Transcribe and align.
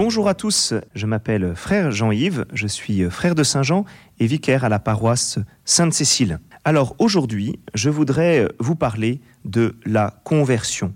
Bonjour 0.00 0.28
à 0.28 0.34
tous, 0.34 0.74
je 0.94 1.06
m'appelle 1.06 1.56
frère 1.56 1.90
Jean-Yves, 1.90 2.46
je 2.52 2.68
suis 2.68 3.10
frère 3.10 3.34
de 3.34 3.42
Saint-Jean 3.42 3.84
et 4.20 4.28
vicaire 4.28 4.62
à 4.62 4.68
la 4.68 4.78
paroisse 4.78 5.40
Sainte-Cécile. 5.64 6.38
Alors 6.64 6.94
aujourd'hui, 7.00 7.58
je 7.74 7.90
voudrais 7.90 8.48
vous 8.60 8.76
parler 8.76 9.20
de 9.44 9.76
la 9.84 10.14
conversion. 10.22 10.94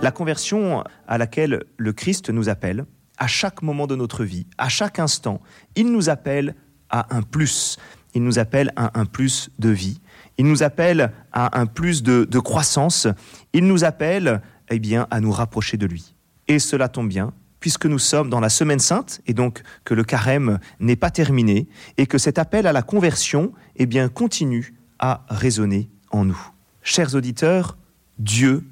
La 0.00 0.10
conversion 0.12 0.82
à 1.06 1.18
laquelle 1.18 1.64
le 1.76 1.92
Christ 1.92 2.30
nous 2.30 2.48
appelle, 2.48 2.86
à 3.18 3.26
chaque 3.26 3.60
moment 3.60 3.86
de 3.86 3.96
notre 3.96 4.24
vie, 4.24 4.46
à 4.56 4.70
chaque 4.70 4.98
instant, 4.98 5.42
il 5.76 5.92
nous 5.92 6.08
appelle 6.08 6.54
à 6.88 7.14
un 7.14 7.20
plus. 7.20 7.76
Il 8.14 8.24
nous 8.24 8.38
appelle 8.38 8.72
à 8.76 8.98
un 8.98 9.04
plus 9.04 9.50
de 9.58 9.68
vie. 9.68 10.00
Il 10.38 10.46
nous 10.46 10.62
appelle 10.62 11.12
à 11.32 11.60
un 11.60 11.66
plus 11.66 12.02
de, 12.02 12.24
de 12.24 12.38
croissance. 12.38 13.06
Il 13.52 13.66
nous 13.66 13.84
appelle 13.84 14.40
eh 14.70 14.78
bien, 14.78 15.06
à 15.10 15.20
nous 15.20 15.32
rapprocher 15.32 15.76
de 15.76 15.86
lui. 15.86 16.14
Et 16.46 16.58
cela 16.58 16.88
tombe 16.88 17.08
bien, 17.08 17.32
puisque 17.60 17.86
nous 17.86 17.98
sommes 17.98 18.30
dans 18.30 18.40
la 18.40 18.48
semaine 18.48 18.78
sainte, 18.78 19.20
et 19.26 19.34
donc 19.34 19.62
que 19.84 19.94
le 19.94 20.04
carême 20.04 20.58
n'est 20.80 20.96
pas 20.96 21.10
terminé, 21.10 21.68
et 21.96 22.06
que 22.06 22.18
cet 22.18 22.38
appel 22.38 22.66
à 22.66 22.72
la 22.72 22.82
conversion 22.82 23.52
eh 23.76 23.86
bien, 23.86 24.08
continue 24.08 24.74
à 24.98 25.24
résonner 25.28 25.88
en 26.10 26.24
nous. 26.24 26.40
Chers 26.82 27.14
auditeurs, 27.14 27.76
Dieu 28.18 28.64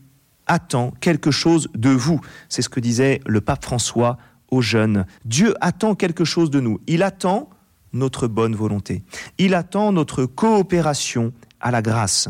attend 0.46 0.92
quelque 1.00 1.30
chose 1.30 1.68
de 1.74 1.90
vous. 1.90 2.20
C'est 2.48 2.62
ce 2.62 2.68
que 2.68 2.80
disait 2.80 3.20
le 3.26 3.40
pape 3.40 3.64
François 3.64 4.16
aux 4.50 4.62
jeunes. 4.62 5.06
Dieu 5.24 5.54
attend 5.60 5.94
quelque 5.94 6.24
chose 6.24 6.50
de 6.50 6.60
nous. 6.60 6.80
Il 6.86 7.02
attend 7.02 7.50
notre 7.92 8.28
bonne 8.28 8.54
volonté. 8.54 9.04
Il 9.38 9.54
attend 9.54 9.92
notre 9.92 10.24
coopération 10.24 11.32
à 11.60 11.70
la 11.70 11.82
grâce. 11.82 12.28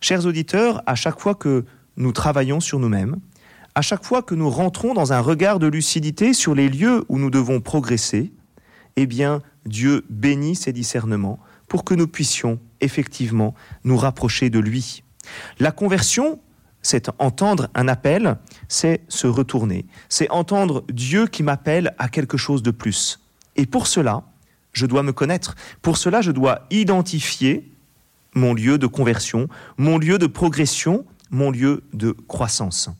Chers 0.00 0.26
auditeurs, 0.26 0.82
à 0.86 0.94
chaque 0.94 1.20
fois 1.20 1.34
que 1.34 1.64
nous 1.98 2.12
travaillons 2.12 2.60
sur 2.60 2.78
nous-mêmes, 2.78 3.16
à 3.74 3.82
chaque 3.82 4.04
fois 4.04 4.22
que 4.22 4.34
nous 4.34 4.48
rentrons 4.48 4.94
dans 4.94 5.12
un 5.12 5.20
regard 5.20 5.58
de 5.58 5.66
lucidité 5.66 6.32
sur 6.32 6.54
les 6.54 6.68
lieux 6.68 7.04
où 7.08 7.18
nous 7.18 7.30
devons 7.30 7.60
progresser, 7.60 8.32
eh 8.96 9.06
bien, 9.06 9.42
Dieu 9.66 10.04
bénit 10.08 10.56
ces 10.56 10.72
discernements 10.72 11.38
pour 11.66 11.84
que 11.84 11.94
nous 11.94 12.08
puissions 12.08 12.58
effectivement 12.80 13.54
nous 13.84 13.96
rapprocher 13.96 14.48
de 14.48 14.58
lui. 14.58 15.02
La 15.58 15.72
conversion, 15.72 16.40
c'est 16.82 17.10
entendre 17.18 17.68
un 17.74 17.88
appel, 17.88 18.38
c'est 18.68 19.02
se 19.08 19.26
retourner, 19.26 19.84
c'est 20.08 20.30
entendre 20.30 20.84
Dieu 20.88 21.26
qui 21.26 21.42
m'appelle 21.42 21.94
à 21.98 22.08
quelque 22.08 22.36
chose 22.36 22.62
de 22.62 22.70
plus. 22.70 23.20
Et 23.56 23.66
pour 23.66 23.86
cela, 23.86 24.22
je 24.72 24.86
dois 24.86 25.02
me 25.02 25.12
connaître. 25.12 25.56
Pour 25.82 25.98
cela, 25.98 26.20
je 26.20 26.30
dois 26.30 26.60
identifier 26.70 27.70
mon 28.34 28.54
lieu 28.54 28.78
de 28.78 28.86
conversion, 28.86 29.48
mon 29.76 29.98
lieu 29.98 30.18
de 30.18 30.26
progression, 30.26 31.04
mon 31.30 31.50
lieu 31.50 31.82
de 31.92 32.12
croissance. 32.12 32.90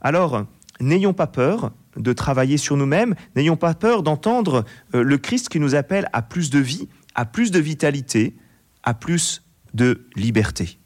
Alors, 0.00 0.44
n'ayons 0.80 1.12
pas 1.12 1.26
peur 1.26 1.72
de 1.96 2.12
travailler 2.12 2.56
sur 2.56 2.76
nous-mêmes, 2.76 3.14
n'ayons 3.36 3.56
pas 3.56 3.74
peur 3.74 4.02
d'entendre 4.02 4.64
euh, 4.94 5.02
le 5.02 5.18
Christ 5.18 5.48
qui 5.48 5.60
nous 5.60 5.74
appelle 5.74 6.08
à 6.12 6.22
plus 6.22 6.50
de 6.50 6.58
vie, 6.58 6.88
à 7.14 7.24
plus 7.24 7.50
de 7.50 7.58
vitalité, 7.58 8.36
à 8.82 8.94
plus 8.94 9.42
de 9.74 10.06
liberté. 10.16 10.78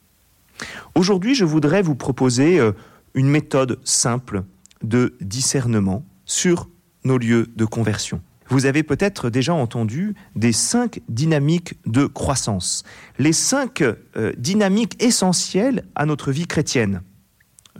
Aujourd'hui, 0.94 1.34
je 1.34 1.44
voudrais 1.44 1.82
vous 1.82 1.94
proposer 1.94 2.58
euh, 2.58 2.72
une 3.14 3.28
méthode 3.28 3.78
simple 3.84 4.44
de 4.82 5.16
discernement 5.20 6.04
sur 6.24 6.68
nos 7.04 7.18
lieux 7.18 7.48
de 7.56 7.64
conversion. 7.64 8.20
Vous 8.48 8.66
avez 8.66 8.82
peut-être 8.82 9.30
déjà 9.30 9.54
entendu 9.54 10.14
des 10.36 10.52
cinq 10.52 11.00
dynamiques 11.08 11.74
de 11.86 12.06
croissance, 12.06 12.84
les 13.18 13.32
cinq 13.32 13.82
euh, 13.82 14.32
dynamiques 14.36 15.02
essentielles 15.02 15.84
à 15.94 16.06
notre 16.06 16.30
vie 16.30 16.46
chrétienne. 16.46 17.02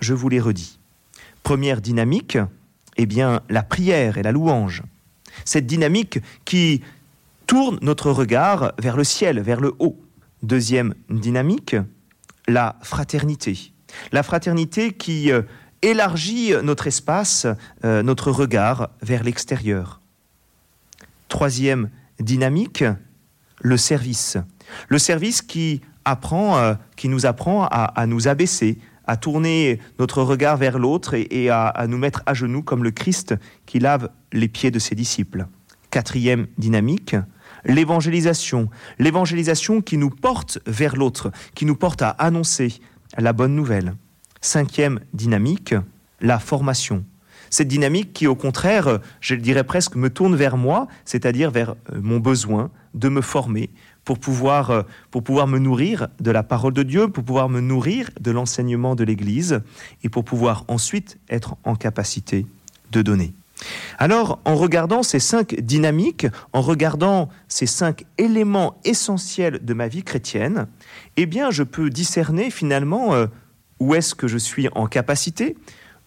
Je 0.01 0.15
vous 0.15 0.29
les 0.29 0.41
redis. 0.41 0.79
Première 1.43 1.81
dynamique, 1.81 2.39
eh 2.97 3.07
bien, 3.07 3.43
la 3.49 3.63
prière 3.63 4.19
et 4.19 4.23
la 4.23 4.33
louange. 4.33 4.83
Cette 5.45 5.67
dynamique 5.67 6.21
qui 6.45 6.83
tourne 7.47 7.79
notre 7.83 8.11
regard 8.11 8.73
vers 8.79 8.97
le 8.97 9.05
ciel, 9.05 9.41
vers 9.41 9.61
le 9.61 9.75
haut. 9.79 10.01
Deuxième 10.43 10.95
dynamique, 11.11 11.77
la 12.49 12.77
fraternité. 12.83 13.73
La 14.13 14.23
fraternité 14.23 14.93
qui 14.93 15.31
euh, 15.31 15.43
élargit 15.83 16.53
notre 16.63 16.87
espace, 16.87 17.47
euh, 17.85 18.03
notre 18.03 18.31
regard 18.31 18.91
vers 19.03 19.23
l'extérieur. 19.23 20.01
Troisième 21.35 21.91
dynamique, 22.21 22.85
le 23.61 23.77
service. 23.77 24.39
Le 24.87 25.01
service 25.01 25.43
qui 25.43 25.81
apprend, 26.05 26.59
euh, 26.59 26.75
qui 26.95 27.09
nous 27.09 27.27
apprend 27.27 27.67
à, 27.67 28.07
nous 28.07 28.29
abaisser, 28.29 28.79
à 29.09 29.17
tourner 29.17 29.81
notre 29.99 30.23
regard 30.23 30.57
vers 30.57 30.79
l'autre 30.79 31.15
et, 31.15 31.51
à, 31.51 31.67
à, 31.67 31.89
nous 31.89 31.99
mettre 31.99 32.23
à 32.27 32.35
genoux 32.35 32.63
comme 32.63 32.85
le 32.85 32.93
Christ 32.93 33.35
qui 33.67 33.81
lave 33.81 34.11
les 34.33 34.47
pieds 34.47 34.71
de 34.71 34.79
ses 34.79 34.95
disciples. 34.95 35.47
Quatrième 35.91 36.47
dynamique, 36.57 37.17
l'évangélisation. 37.65 38.71
L'évangélisation 39.01 39.81
qui 39.81 39.99
nous 39.99 40.11
porte 40.11 40.61
vers 40.69 40.95
l'autre, 40.95 41.33
qui 41.57 41.67
nous 41.67 41.75
porte 41.75 42.03
à 42.03 42.11
annoncer 42.11 42.79
la 43.19 43.33
bonne 43.33 43.57
nouvelle. 43.57 43.97
Cinquième 44.41 45.01
dynamique, 45.13 45.75
la 46.21 46.39
formation 46.39 47.05
cette 47.55 47.69
dynamique 47.69 48.13
qui, 48.13 48.27
au 48.27 48.35
contraire, 48.35 48.99
je 49.21 49.37
le 49.37 49.41
dirais 49.41 49.63
presque, 49.63 49.95
me 49.95 50.11
tourne 50.11 50.35
vers 50.35 50.57
moi, 50.57 50.89
c'est-à-dire 51.05 51.53
vers 51.53 51.77
euh, 51.93 52.01
mon 52.03 52.19
besoin 52.19 52.69
de 52.95 53.09
me 53.09 53.21
former 53.21 53.71
pour 54.05 54.19
pouvoir, 54.19 54.71
euh, 54.71 54.83
pour 55.13 55.23
pouvoir 55.23 55.47
me 55.47 55.61
nourrir 55.61 56.09
de 56.19 56.33
la 56.33 56.43
parole 56.43 56.73
de 56.73 56.83
Dieu, 56.83 57.07
pour 57.07 57.23
pouvoir 57.23 57.49
me 57.49 57.61
nourrir 57.61 58.11
de 58.21 58.33
l'enseignement 58.33 58.97
de 58.97 59.05
l'Église 59.05 59.61
et 60.03 60.09
pour 60.09 60.25
pouvoir 60.25 60.65
ensuite 60.67 61.21
être 61.31 61.55
en 61.63 61.77
capacité 61.77 62.45
de 62.91 63.03
donner. 63.03 63.33
Alors, 64.01 64.41
en 64.45 64.57
regardant 64.57 65.05
ces 65.05 65.21
cinq 65.21 65.55
dynamiques, 65.61 66.27
en 66.53 66.61
regardant 66.61 67.29
ces 67.47 67.67
cinq 67.67 68.05
éléments 68.19 68.81
essentiels 68.85 69.65
de 69.65 69.75
ma 69.75 69.87
vie 69.87 70.03
chrétienne, 70.03 70.67
eh 71.17 71.27
bien, 71.27 71.53
je 71.53 71.63
peux 71.63 71.89
discerner 71.89 72.51
finalement 72.51 73.15
euh, 73.15 73.27
où 73.79 73.95
est-ce 73.95 74.17
que 74.17 74.27
je 74.27 74.39
suis 74.39 74.67
en 74.75 74.89
capacité, 74.89 75.57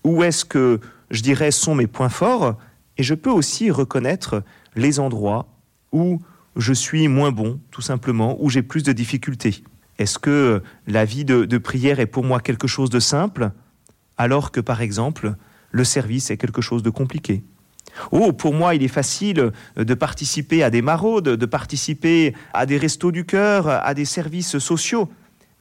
où 0.03 0.23
est-ce 0.23 0.43
que 0.43 0.81
je 1.11 1.21
dirais, 1.21 1.51
sont 1.51 1.75
mes 1.75 1.87
points 1.87 2.09
forts, 2.09 2.57
et 2.97 3.03
je 3.03 3.13
peux 3.13 3.29
aussi 3.29 3.71
reconnaître 3.71 4.43
les 4.75 4.99
endroits 4.99 5.47
où 5.91 6.19
je 6.55 6.73
suis 6.73 7.07
moins 7.07 7.31
bon, 7.31 7.59
tout 7.71 7.81
simplement, 7.81 8.37
où 8.39 8.49
j'ai 8.49 8.63
plus 8.63 8.83
de 8.83 8.91
difficultés. 8.91 9.63
Est-ce 9.99 10.19
que 10.19 10.61
la 10.85 11.05
vie 11.05 11.25
de, 11.25 11.57
prière 11.57 11.99
est 11.99 12.07
pour 12.07 12.23
moi 12.23 12.39
quelque 12.39 12.67
chose 12.67 12.89
de 12.89 12.99
simple, 12.99 13.51
alors 14.17 14.51
que, 14.51 14.59
par 14.59 14.81
exemple, 14.81 15.35
le 15.71 15.83
service 15.83 16.31
est 16.31 16.37
quelque 16.37 16.61
chose 16.61 16.83
de 16.83 16.89
compliqué? 16.89 17.43
Oh, 18.11 18.31
pour 18.31 18.53
moi, 18.53 18.75
il 18.75 18.83
est 18.83 18.89
facile 18.89 19.51
de 19.75 19.93
participer 19.93 20.61
à 20.61 20.69
des 20.69 20.83
maraudes, 20.83 21.29
de 21.29 21.45
participer 21.45 22.35
à 22.53 22.65
des 22.65 22.77
restos 22.77 23.11
du 23.11 23.25
cœur, 23.25 23.67
à 23.67 23.93
des 23.93 24.05
services 24.05 24.59
sociaux. 24.59 25.09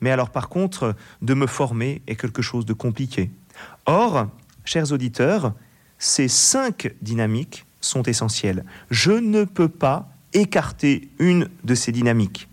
Mais 0.00 0.10
alors, 0.10 0.30
par 0.30 0.50
contre, 0.50 0.94
de 1.22 1.32
me 1.32 1.46
former 1.46 2.02
est 2.06 2.16
quelque 2.16 2.42
chose 2.42 2.66
de 2.66 2.74
compliqué. 2.74 3.30
Or, 3.86 4.28
chers 4.66 4.93
auditeurs, 4.93 5.54
ces 5.99 6.28
cinq 6.28 6.94
dynamiques 7.00 7.65
sont 7.81 8.03
essentielles. 8.03 8.65
Je 8.91 9.12
ne 9.12 9.44
peux 9.44 9.69
pas 9.69 10.09
écarter 10.34 11.09
une 11.19 11.49
de 11.65 11.75
ces 11.75 11.93
dynamiques. 11.93 12.49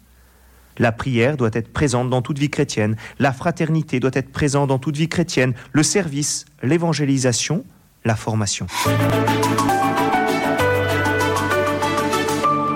La 0.78 0.92
prière 0.92 1.38
doit 1.38 1.50
être 1.54 1.72
présente 1.72 2.10
dans 2.10 2.22
toute 2.22 2.40
vie 2.40 2.50
chrétienne, 2.50 2.96
la 3.20 3.34
fraternité 3.34 4.00
doit 4.00 4.12
être 4.14 4.32
présente 4.32 4.70
dans 4.70 4.80
toute 4.80 4.98
vie 4.98 5.10
chrétienne, 5.10 5.54
le 5.72 5.84
service, 5.84 6.46
l'évangélisation, 6.64 7.64
la 8.06 8.16
formation. 8.16 8.66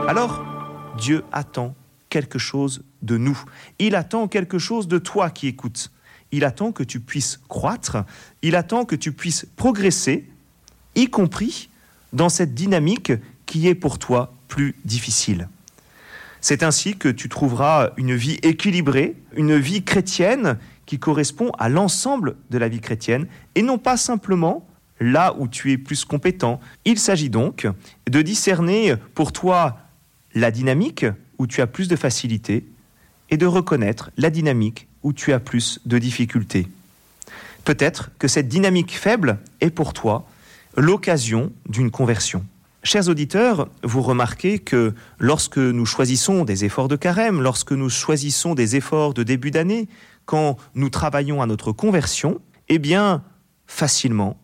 Alors, 0.07 0.43
Dieu 0.97 1.23
attend 1.31 1.75
quelque 2.09 2.39
chose 2.39 2.83
de 3.01 3.17
nous. 3.17 3.39
Il 3.79 3.95
attend 3.95 4.27
quelque 4.27 4.59
chose 4.59 4.87
de 4.87 4.97
toi 4.97 5.29
qui 5.29 5.47
écoutes 5.47 5.91
il 6.31 6.43
attend 6.43 6.71
que 6.71 6.83
tu 6.83 6.99
puisses 6.99 7.39
croître, 7.47 7.97
il 8.41 8.55
attend 8.55 8.85
que 8.85 8.95
tu 8.95 9.11
puisses 9.11 9.45
progresser, 9.55 10.25
y 10.95 11.07
compris 11.07 11.69
dans 12.13 12.29
cette 12.29 12.53
dynamique 12.53 13.13
qui 13.45 13.67
est 13.67 13.75
pour 13.75 13.99
toi 13.99 14.33
plus 14.47 14.75
difficile. 14.85 15.47
C'est 16.41 16.63
ainsi 16.63 16.95
que 16.97 17.09
tu 17.09 17.29
trouveras 17.29 17.91
une 17.97 18.15
vie 18.15 18.39
équilibrée, 18.43 19.15
une 19.35 19.57
vie 19.57 19.83
chrétienne 19.83 20.57
qui 20.85 20.99
correspond 20.99 21.51
à 21.57 21.69
l'ensemble 21.69 22.35
de 22.49 22.57
la 22.57 22.69
vie 22.69 22.79
chrétienne 22.79 23.27
et 23.55 23.61
non 23.61 23.77
pas 23.77 23.97
simplement 23.97 24.67
là 24.99 25.35
où 25.37 25.47
tu 25.47 25.71
es 25.71 25.77
plus 25.77 26.05
compétent. 26.05 26.59
Il 26.85 26.99
s'agit 26.99 27.29
donc 27.29 27.67
de 28.09 28.21
discerner 28.21 28.95
pour 29.13 29.31
toi 29.31 29.79
la 30.33 30.51
dynamique 30.51 31.05
où 31.37 31.47
tu 31.47 31.61
as 31.61 31.67
plus 31.67 31.87
de 31.87 31.95
facilité 31.95 32.65
et 33.29 33.37
de 33.37 33.45
reconnaître 33.45 34.11
la 34.17 34.29
dynamique 34.29 34.87
où 35.03 35.13
tu 35.13 35.33
as 35.33 35.39
plus 35.39 35.79
de 35.85 35.97
difficultés. 35.97 36.67
Peut-être 37.63 38.11
que 38.19 38.27
cette 38.27 38.47
dynamique 38.47 38.97
faible 38.97 39.39
est 39.61 39.69
pour 39.69 39.93
toi 39.93 40.25
l'occasion 40.75 41.51
d'une 41.67 41.91
conversion. 41.91 42.45
Chers 42.83 43.09
auditeurs, 43.09 43.67
vous 43.83 44.01
remarquez 44.01 44.59
que 44.59 44.93
lorsque 45.19 45.57
nous 45.57 45.85
choisissons 45.85 46.45
des 46.45 46.63
efforts 46.63 46.87
de 46.87 46.95
carême, 46.95 47.41
lorsque 47.41 47.73
nous 47.73 47.89
choisissons 47.89 48.55
des 48.55 48.77
efforts 48.77 49.13
de 49.13 49.23
début 49.23 49.51
d'année, 49.51 49.89
quand 50.25 50.57
nous 50.75 50.89
travaillons 50.89 51.41
à 51.41 51.47
notre 51.47 51.71
conversion, 51.71 52.39
eh 52.69 52.79
bien, 52.79 53.23
facilement, 53.65 54.37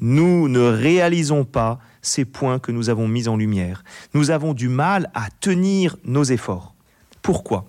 nous 0.00 0.48
ne 0.48 0.60
réalisons 0.60 1.44
pas 1.44 1.78
ces 2.00 2.24
points 2.24 2.58
que 2.58 2.72
nous 2.72 2.88
avons 2.88 3.08
mis 3.08 3.28
en 3.28 3.36
lumière. 3.36 3.84
Nous 4.14 4.30
avons 4.30 4.54
du 4.54 4.68
mal 4.68 5.10
à 5.14 5.28
tenir 5.40 5.96
nos 6.04 6.24
efforts. 6.24 6.74
Pourquoi? 7.20 7.66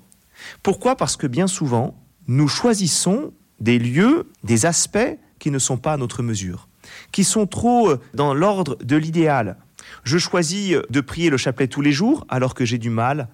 Pourquoi? 0.61 0.95
Parce 0.95 1.17
que 1.17 1.27
bien 1.27 1.47
souvent, 1.47 1.97
nous 2.27 2.47
choisissons 2.47 3.33
des 3.59 3.79
lieux, 3.79 4.29
des 4.43 4.65
aspects 4.65 5.17
qui 5.39 5.51
ne 5.51 5.59
sont 5.59 5.77
pas 5.77 5.93
à 5.93 5.97
notre 5.97 6.23
mesure, 6.23 6.67
qui 7.11 7.23
sont 7.23 7.47
trop 7.47 7.89
euh, 7.89 8.01
dans 8.13 8.33
l'ordre 8.33 8.77
de 8.83 8.95
l'idéal. 8.95 9.57
Je 10.03 10.17
choisis 10.17 10.77
de 10.89 11.01
prier 11.01 11.29
le 11.29 11.37
chapelet 11.37 11.67
tous 11.67 11.81
les 11.81 11.91
jours 11.91 12.25
alors 12.29 12.53
que 12.53 12.65
j'ai 12.65 12.77
du 12.77 12.89
mal 12.89 13.27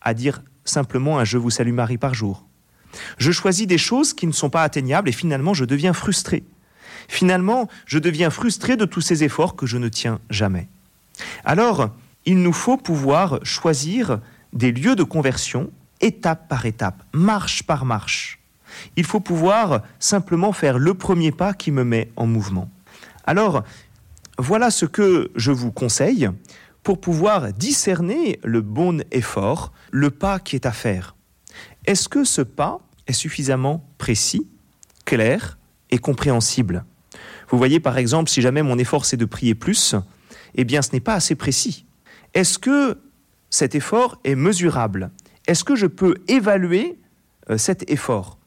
à 0.00 0.14
dire 0.14 0.42
simplement 0.64 1.18
un 1.18 1.24
Je 1.24 1.38
vous 1.38 1.50
salue 1.50 1.72
Marie 1.72 1.98
par 1.98 2.14
jour. 2.14 2.46
Je 3.18 3.32
choisis 3.32 3.66
des 3.66 3.78
choses 3.78 4.12
qui 4.12 4.26
ne 4.26 4.32
sont 4.32 4.50
pas 4.50 4.62
atteignables 4.62 5.08
et 5.08 5.12
finalement 5.12 5.54
je 5.54 5.64
deviens 5.64 5.92
frustré. 5.92 6.44
Finalement, 7.08 7.68
je 7.86 7.98
deviens 7.98 8.30
frustré 8.30 8.76
de 8.76 8.84
tous 8.84 9.00
ces 9.00 9.24
efforts 9.24 9.56
que 9.56 9.66
je 9.66 9.76
ne 9.76 9.88
tiens 9.88 10.20
jamais. 10.30 10.68
Alors, 11.44 11.90
il 12.24 12.38
nous 12.42 12.52
faut 12.52 12.76
pouvoir 12.76 13.40
choisir 13.42 14.20
des 14.52 14.72
lieux 14.72 14.96
de 14.96 15.02
conversion 15.02 15.70
étape 16.04 16.48
par 16.48 16.66
étape, 16.66 17.02
marche 17.12 17.62
par 17.64 17.84
marche. 17.84 18.38
Il 18.96 19.04
faut 19.04 19.20
pouvoir 19.20 19.82
simplement 19.98 20.52
faire 20.52 20.78
le 20.78 20.94
premier 20.94 21.32
pas 21.32 21.54
qui 21.54 21.70
me 21.70 21.82
met 21.82 22.10
en 22.16 22.26
mouvement. 22.26 22.70
Alors, 23.24 23.64
voilà 24.38 24.70
ce 24.70 24.84
que 24.84 25.30
je 25.34 25.50
vous 25.50 25.72
conseille 25.72 26.28
pour 26.82 27.00
pouvoir 27.00 27.52
discerner 27.52 28.38
le 28.44 28.60
bon 28.60 29.02
effort, 29.10 29.72
le 29.90 30.10
pas 30.10 30.38
qui 30.38 30.56
est 30.56 30.66
à 30.66 30.72
faire. 30.72 31.14
Est-ce 31.86 32.08
que 32.08 32.24
ce 32.24 32.42
pas 32.42 32.80
est 33.06 33.12
suffisamment 33.14 33.82
précis, 33.96 34.46
clair 35.06 35.56
et 35.90 35.98
compréhensible? 35.98 36.84
Vous 37.48 37.56
voyez 37.56 37.80
par 37.80 37.96
exemple, 37.96 38.28
si 38.28 38.42
jamais 38.42 38.62
mon 38.62 38.78
effort 38.78 39.06
c'est 39.06 39.16
de 39.16 39.24
prier 39.24 39.54
plus, 39.54 39.94
eh 40.54 40.64
bien 40.64 40.82
ce 40.82 40.92
n'est 40.92 41.00
pas 41.00 41.14
assez 41.14 41.34
précis. 41.34 41.86
Est-ce 42.34 42.58
que 42.58 42.98
cet 43.48 43.74
effort 43.74 44.18
est 44.24 44.34
mesurable? 44.34 45.10
Est-ce 45.46 45.64
que 45.64 45.76
je 45.76 45.86
peux 45.86 46.14
évaluer 46.28 46.98
euh, 47.50 47.58
cet 47.58 47.90
effort? 47.90 48.38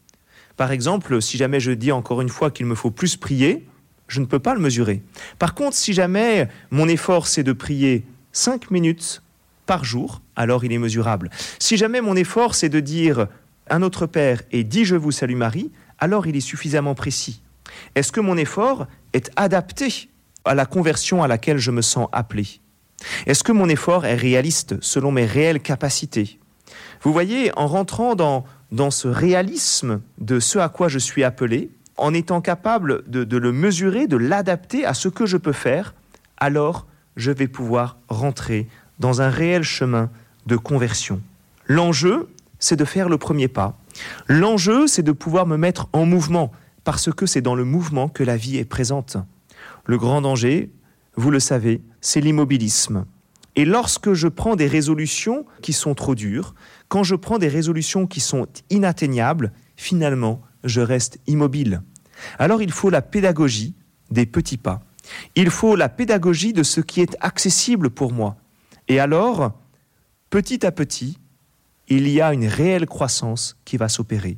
Par 0.56 0.72
exemple, 0.72 1.22
si 1.22 1.38
jamais 1.38 1.60
je 1.60 1.72
dis 1.72 1.92
encore 1.92 2.22
une 2.22 2.30
fois 2.30 2.50
qu'il 2.50 2.66
me 2.66 2.74
faut 2.74 2.90
plus 2.90 3.16
prier, 3.16 3.68
je 4.08 4.20
ne 4.20 4.26
peux 4.26 4.40
pas 4.40 4.56
le 4.56 4.60
mesurer. 4.60 5.04
Par 5.38 5.54
contre, 5.54 5.76
si 5.76 5.94
jamais 5.94 6.48
mon 6.72 6.88
effort 6.88 7.28
c'est 7.28 7.44
de 7.44 7.54
prier 7.54 8.06
5 8.32 8.72
minutes 8.72 9.22
par 9.68 9.84
jour, 9.84 10.22
alors 10.36 10.66
il 10.66 10.74
est 10.74 10.80
mesurable. 10.80 11.30
Si 11.60 11.78
jamais 11.78 12.02
mon 12.02 12.16
effort 12.16 12.56
c'est 12.56 12.70
de 12.70 12.80
dire 12.80 13.28
un 13.70 13.84
autre 13.84 14.08
Père 14.08 14.42
et 14.52 14.64
dit 14.64 14.86
je 14.86 14.96
vous 14.96 15.12
salue 15.12 15.36
Marie, 15.36 15.72
alors 16.00 16.26
il 16.26 16.36
est 16.36 16.42
suffisamment 16.42 16.96
précis. 16.96 17.42
Est-ce 17.94 18.12
que 18.12 18.22
mon 18.22 18.38
effort 18.38 18.88
est 19.14 19.30
adapté 19.36 20.10
à 20.46 20.56
la 20.56 20.66
conversion 20.66 21.22
à 21.22 21.28
laquelle 21.28 21.58
je 21.58 21.72
me 21.72 21.82
sens 21.82 22.08
appelé? 22.12 22.48
Est-ce 23.28 23.44
que 23.44 23.52
mon 23.52 23.70
effort 23.70 24.06
est 24.06 24.16
réaliste 24.16 24.82
selon 24.82 25.12
mes 25.12 25.26
réelles 25.26 25.60
capacités? 25.60 26.40
Vous 27.02 27.14
voyez, 27.14 27.52
en 27.58 27.68
rentrant 27.68 28.16
dans, 28.16 28.46
ce 28.92 29.08
réalisme 29.08 30.02
de 30.20 30.40
ce 30.40 30.60
à 30.60 30.70
quoi 30.70 30.88
je 30.88 31.00
suis 31.00 31.24
appelé, 31.24 31.70
en 31.98 32.14
étant 32.14 32.42
capable 32.42 33.04
de 33.08 33.38
le 33.38 33.52
mesurer, 33.52 34.08
de 34.08 34.18
l'adapter 34.18 34.86
à 34.86 34.94
ce 34.94 35.10
que 35.10 35.26
je 35.26 35.38
peux 35.38 35.54
faire, 35.54 35.96
alors 36.38 36.86
je 37.16 37.32
vais 37.32 37.48
pouvoir 37.48 37.98
rentrer 38.08 38.68
dans 39.00 39.22
un 39.22 39.30
réel 39.30 39.64
chemin 39.64 40.10
de 40.46 40.56
conversion. 40.56 41.22
L'enjeu, 41.66 42.30
c'est 42.60 42.76
de 42.76 42.86
faire 42.86 43.10
le 43.10 43.18
premier 43.18 43.48
pas. 43.48 43.78
L'enjeu, 44.28 44.88
c'est 44.88 45.04
de 45.04 45.12
pouvoir 45.12 45.46
me 45.46 45.58
mettre 45.58 45.90
en 45.94 46.06
mouvement, 46.06 46.52
parce 46.84 47.12
que 47.12 47.26
c'est 47.26 47.42
dans 47.42 47.56
le 47.56 47.66
mouvement 47.66 48.08
que 48.08 48.24
la 48.24 48.38
vie 48.38 48.58
est 48.58 48.66
présente. 48.66 49.18
Le 49.86 49.98
grand 49.98 50.22
danger, 50.22 50.72
vous 51.16 51.32
le 51.32 51.40
savez, 51.40 51.82
c'est 52.00 52.22
l'immobilisme. 52.22 53.06
Et 53.58 53.66
lorsque 53.66 54.14
je 54.14 54.28
prends 54.28 54.56
des 54.56 54.68
résolutions 54.68 55.46
qui 55.64 55.74
sont 55.74 55.96
trop 55.96 56.14
dures, 56.14 56.54
quand 56.90 57.04
je 57.04 57.16
prends 57.16 57.40
des 57.40 57.48
résolutions 57.48 58.06
qui 58.06 58.20
sont 58.20 58.48
inatteignables, 58.70 59.52
finalement, 59.76 60.44
je 60.64 60.80
reste 60.80 61.20
immobile. 61.26 61.82
Alors 62.38 62.62
il 62.62 62.72
faut 62.72 62.92
la 62.92 63.02
pédagogie 63.02 63.74
des 64.12 64.28
petits 64.28 64.58
pas. 64.58 64.84
Il 65.36 65.50
faut 65.50 65.76
la 65.76 65.90
pédagogie 65.90 66.54
de 66.54 66.62
ce 66.62 66.82
qui 66.82 67.02
est 67.02 67.18
accessible 67.20 67.90
pour 67.90 68.14
moi. 68.14 68.38
Et 68.88 69.00
alors, 69.00 69.60
petit 70.30 70.64
à 70.64 70.72
petit, 70.72 71.18
il 71.88 72.08
y 72.08 72.22
a 72.22 72.34
une 72.34 72.46
réelle 72.46 72.86
croissance 72.86 73.58
qui 73.66 73.78
va 73.78 73.90
s'opérer. 73.90 74.38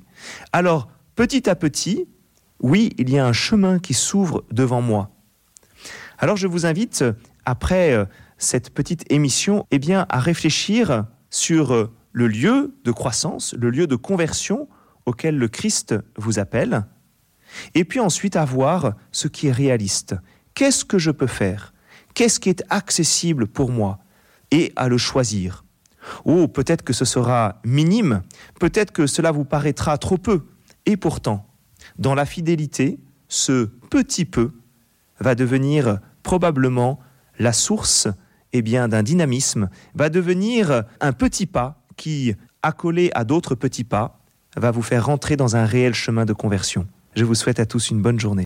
Alors, 0.53 0.89
petit 1.15 1.49
à 1.49 1.55
petit, 1.55 2.07
oui, 2.61 2.93
il 2.97 3.09
y 3.09 3.19
a 3.19 3.25
un 3.25 3.33
chemin 3.33 3.79
qui 3.79 3.93
s'ouvre 3.93 4.45
devant 4.51 4.81
moi. 4.81 5.11
Alors, 6.19 6.37
je 6.37 6.47
vous 6.47 6.65
invite, 6.65 7.03
après 7.45 7.93
euh, 7.93 8.05
cette 8.39 8.71
petite 8.71 9.03
émission, 9.11 9.67
eh 9.69 9.77
bien, 9.77 10.07
à 10.09 10.19
réfléchir 10.19 11.05
sur 11.29 11.73
euh, 11.73 11.93
le 12.11 12.27
lieu 12.27 12.73
de 12.83 12.91
croissance, 12.91 13.53
le 13.53 13.69
lieu 13.69 13.85
de 13.85 13.95
conversion 13.95 14.67
auquel 15.05 15.37
le 15.37 15.47
Christ 15.47 15.93
vous 16.17 16.39
appelle, 16.39 16.85
et 17.75 17.83
puis 17.83 17.99
ensuite 17.99 18.35
à 18.35 18.45
voir 18.45 18.93
ce 19.11 19.27
qui 19.27 19.47
est 19.47 19.51
réaliste. 19.51 20.15
Qu'est-ce 20.53 20.85
que 20.85 20.97
je 20.97 21.11
peux 21.11 21.27
faire? 21.27 21.73
Qu'est-ce 22.13 22.39
qui 22.39 22.49
est 22.49 22.63
accessible 22.69 23.47
pour 23.47 23.71
moi 23.71 23.99
Et 24.51 24.71
à 24.75 24.87
le 24.87 24.97
choisir? 24.97 25.65
Ou 26.25 26.47
peut-être 26.47 26.83
que 26.83 26.93
ce 26.93 27.05
sera 27.05 27.59
minime, 27.65 28.21
peut-être 28.59 28.91
que 28.91 29.05
cela 29.05 29.31
vous 29.31 29.45
paraîtra 29.45 29.97
trop 29.97 30.17
peu. 30.17 30.45
Et 30.85 30.95
pourtant, 30.97 31.45
dans 31.97 32.15
la 32.15 32.25
fidélité, 32.25 32.99
ce 33.27 33.65
petit 33.65 34.25
peu 34.25 34.53
va 35.19 35.35
devenir 35.35 35.99
probablement 36.23 36.99
la 37.37 37.53
source 37.53 38.07
eh 38.53 38.61
bien, 38.61 38.87
d'un 38.87 39.03
dynamisme, 39.03 39.69
va 39.95 40.09
devenir 40.09 40.83
un 41.01 41.13
petit 41.13 41.45
pas 41.45 41.81
qui, 41.97 42.35
accolé 42.63 43.11
à 43.13 43.23
d'autres 43.23 43.55
petits 43.55 43.83
pas, 43.83 44.19
va 44.57 44.71
vous 44.71 44.81
faire 44.81 45.05
rentrer 45.05 45.35
dans 45.35 45.55
un 45.55 45.65
réel 45.65 45.93
chemin 45.93 46.25
de 46.25 46.33
conversion. 46.33 46.87
Je 47.15 47.25
vous 47.25 47.35
souhaite 47.35 47.59
à 47.59 47.65
tous 47.65 47.89
une 47.89 48.01
bonne 48.01 48.19
journée. 48.19 48.37